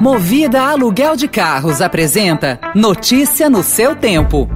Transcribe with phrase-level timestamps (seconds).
[0.00, 4.48] Movida Aluguel de Carros apresenta Notícia no seu tempo.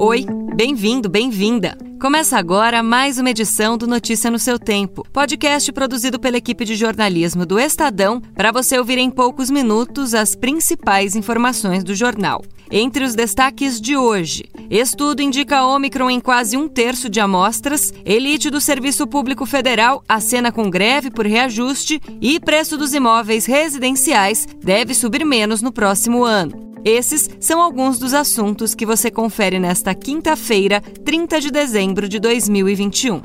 [0.00, 0.26] Oi,
[0.56, 1.76] bem-vindo, bem-vinda.
[2.02, 6.74] Começa agora mais uma edição do Notícia no seu tempo, podcast produzido pela equipe de
[6.74, 12.42] jornalismo do Estadão para você ouvir em poucos minutos as principais informações do jornal.
[12.72, 18.50] Entre os destaques de hoje, estudo indica Ômicron em quase um terço de amostras, elite
[18.50, 24.92] do Serviço Público Federal acena com greve por reajuste e preço dos imóveis residenciais deve
[24.92, 26.71] subir menos no próximo ano.
[26.84, 33.22] Esses são alguns dos assuntos que você confere nesta quinta-feira, 30 de dezembro de 2021.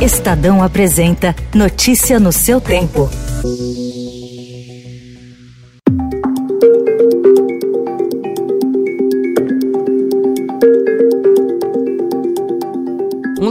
[0.00, 3.08] Estadão apresenta Notícia no seu tempo.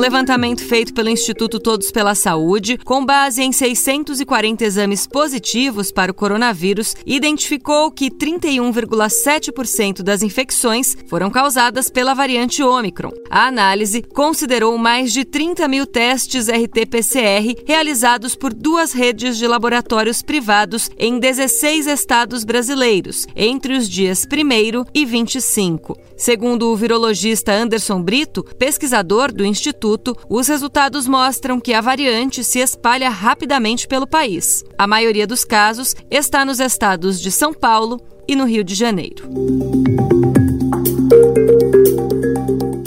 [0.03, 6.13] Levantamento feito pelo Instituto Todos pela Saúde, com base em 640 exames positivos para o
[6.13, 13.12] coronavírus, identificou que 31,7% das infecções foram causadas pela variante Ômicron.
[13.29, 20.21] A análise considerou mais de 30 mil testes RT-PCR realizados por duas redes de laboratórios
[20.21, 25.98] privados em 16 estados brasileiros, entre os dias 1 e 25.
[26.18, 29.93] Segundo o virologista Anderson Brito, pesquisador do Instituto,
[30.30, 34.63] Os resultados mostram que a variante se espalha rapidamente pelo país.
[34.77, 39.24] A maioria dos casos está nos estados de São Paulo e no Rio de Janeiro.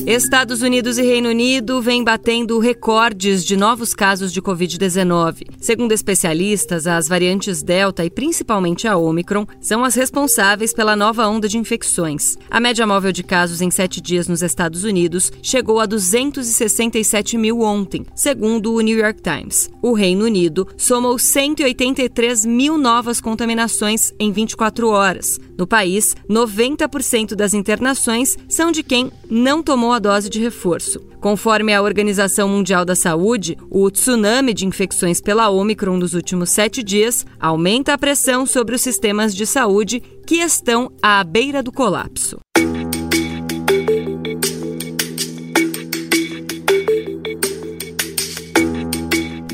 [0.06, 5.48] Estados Unidos e Reino Unido vêm batendo recordes de novos casos de Covid-19.
[5.60, 11.48] Segundo especialistas, as variantes Delta e principalmente a Omicron são as responsáveis pela nova onda
[11.48, 12.38] de infecções.
[12.48, 17.62] A média móvel de casos em sete dias nos Estados Unidos chegou a 267 mil
[17.62, 19.68] ontem, segundo o New York Times.
[19.82, 25.40] O Reino Unido somou 183 mil novas contaminações em 24 horas.
[25.58, 31.00] No país, 90% das internações são de quem não tomou a dose de reforço.
[31.20, 36.82] Conforme a Organização Mundial da Saúde, o tsunami de infecções pela Omicron nos últimos sete
[36.82, 42.38] dias aumenta a pressão sobre os sistemas de saúde que estão à beira do colapso.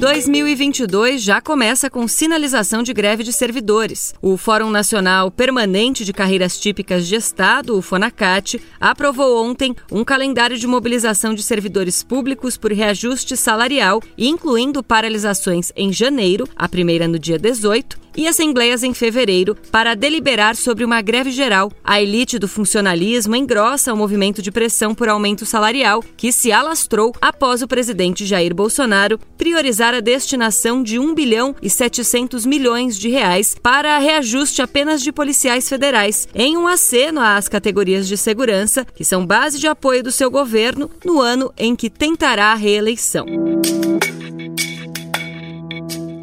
[0.03, 4.13] 2022 já começa com sinalização de greve de servidores.
[4.21, 10.59] O Fórum Nacional Permanente de Carreiras Típicas de Estado, o FONACAT, aprovou ontem um calendário
[10.59, 17.17] de mobilização de servidores públicos por reajuste salarial, incluindo paralisações em janeiro, a primeira no
[17.17, 21.71] dia 18, e assembleias em fevereiro para deliberar sobre uma greve geral.
[21.84, 27.15] A elite do funcionalismo engrossa o movimento de pressão por aumento salarial, que se alastrou
[27.21, 33.09] após o presidente Jair Bolsonaro priorizar a destinação de 1 bilhão e 700 milhões de
[33.09, 39.05] reais para reajuste apenas de policiais federais, em um aceno às categorias de segurança, que
[39.05, 43.27] são base de apoio do seu governo no ano em que tentará a reeleição.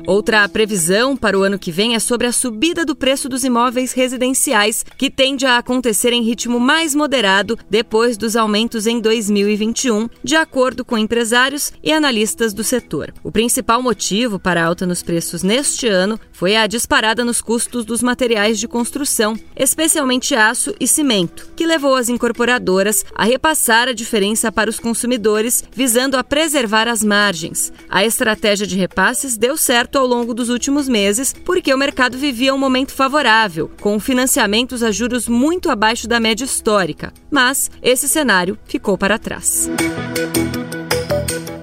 [0.10, 3.94] Outra previsão para o ano que vem é sobre a subida do preço dos imóveis
[3.94, 10.36] residenciais, que tende a acontecer em ritmo mais moderado depois dos aumentos em 2021, de
[10.36, 13.14] acordo com empresários e analistas do setor.
[13.24, 17.86] O principal motivo para a alta nos preços neste ano foi a disparada nos custos
[17.86, 23.94] dos materiais de construção, especialmente aço e cimento, que levou as incorporadoras a repassar a
[23.94, 27.72] diferença para os consumidores, visando a preservar as margens.
[27.88, 32.54] A estratégia de repasses deu certo ao longo dos últimos meses, porque o mercado vivia
[32.54, 37.14] um momento favorável, com financiamentos a juros muito abaixo da média histórica.
[37.30, 39.70] Mas esse cenário ficou para trás.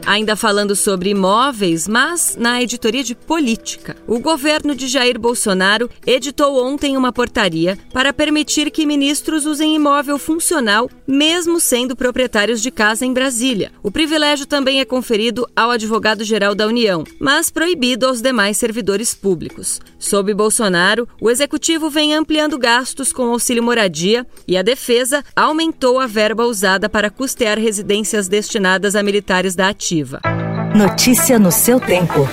[0.07, 3.97] Ainda falando sobre imóveis, mas na editoria de política.
[4.07, 10.17] O governo de Jair Bolsonaro editou ontem uma portaria para permitir que ministros usem imóvel
[10.17, 13.73] funcional, mesmo sendo proprietários de casa em Brasília.
[13.83, 19.81] O privilégio também é conferido ao advogado-geral da União, mas proibido aos demais servidores públicos.
[19.99, 26.07] Sob Bolsonaro, o executivo vem ampliando gastos com auxílio moradia e a defesa aumentou a
[26.07, 29.96] verba usada para custear residências destinadas a militares da ativa.
[30.75, 32.29] Notícia no seu tempo.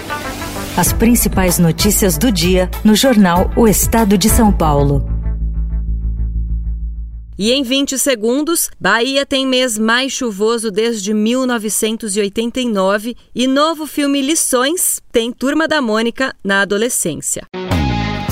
[0.75, 5.07] As principais notícias do dia no jornal O Estado de São Paulo.
[7.37, 14.99] E em 20 segundos, Bahia tem mês mais chuvoso desde 1989 e novo filme Lições
[15.11, 17.47] tem Turma da Mônica na adolescência.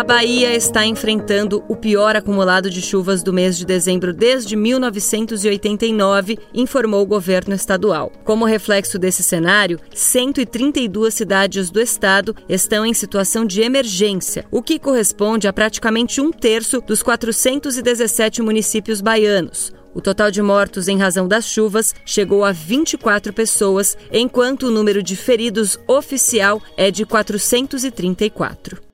[0.00, 6.38] A Bahia está enfrentando o pior acumulado de chuvas do mês de dezembro desde 1989,
[6.54, 8.10] informou o governo estadual.
[8.24, 14.78] Como reflexo desse cenário, 132 cidades do estado estão em situação de emergência, o que
[14.78, 19.70] corresponde a praticamente um terço dos 417 municípios baianos.
[19.92, 25.02] O total de mortos em razão das chuvas chegou a 24 pessoas, enquanto o número
[25.02, 28.89] de feridos oficial é de 434.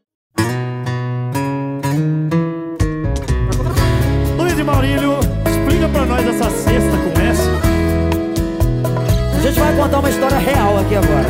[9.86, 11.28] Contar uma história real aqui agora.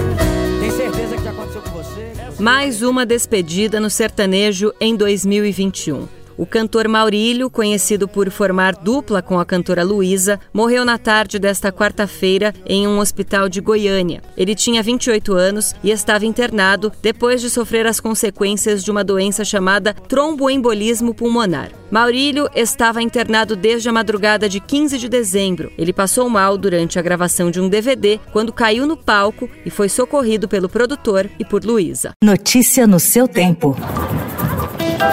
[0.61, 2.11] Tem certeza que já aconteceu com você?
[2.43, 6.16] Mais uma despedida no sertanejo em 2021.
[6.39, 11.73] O cantor Maurílio, conhecido por formar dupla com a cantora Luísa, morreu na tarde desta
[11.73, 14.23] quarta-feira em um hospital de Goiânia.
[14.37, 19.45] Ele tinha 28 anos e estava internado depois de sofrer as consequências de uma doença
[19.45, 21.71] chamada tromboembolismo pulmonar.
[21.91, 25.73] Maurílio estava internado desde a madrugada de 15 de dezembro.
[25.79, 29.89] Ele passou mal durante a gravação de um DVD quando caiu no palco e foi
[29.89, 32.11] socorrido pelo produtor e por Luísa.
[32.23, 33.77] Notícia no seu tempo.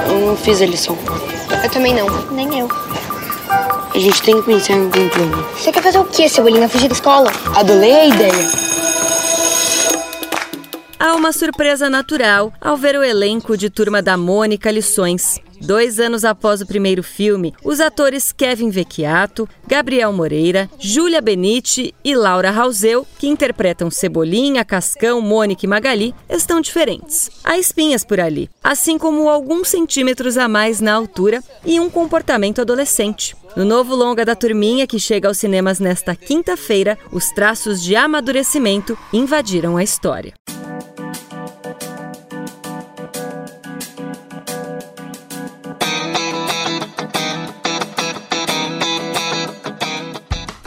[0.07, 0.97] Eu não fiz a lição.
[1.63, 2.07] Eu também não.
[2.31, 2.69] Nem eu.
[3.93, 5.45] A gente tem que pensar em algum plano.
[5.57, 6.67] Você quer fazer o que, Cebolinha?
[6.67, 7.31] Fugir da escola?
[7.55, 8.49] Adorei a ideia.
[10.99, 15.39] Há uma surpresa natural ao ver o elenco de Turma da Mônica Lições.
[15.61, 22.15] Dois anos após o primeiro filme, os atores Kevin Vecchiato, Gabriel Moreira, Júlia Benite e
[22.15, 27.29] Laura Rauseu, que interpretam Cebolinha, Cascão, Mônica e Magali, estão diferentes.
[27.43, 32.59] Há espinhas por ali, assim como alguns centímetros a mais na altura e um comportamento
[32.59, 33.35] adolescente.
[33.55, 38.97] No novo longa da turminha, que chega aos cinemas nesta quinta-feira, os traços de amadurecimento
[39.13, 40.33] invadiram a história.